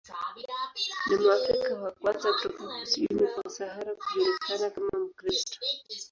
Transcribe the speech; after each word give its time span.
Ni 1.07 1.15
Mwafrika 1.17 1.73
wa 1.83 1.91
kwanza 1.91 2.33
kutoka 2.33 2.63
kusini 2.79 3.23
kwa 3.33 3.49
Sahara 3.51 3.91
kujulikana 3.95 4.69
kama 4.69 4.99
Mkristo. 5.05 5.57